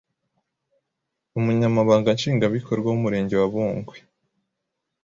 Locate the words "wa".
3.41-3.47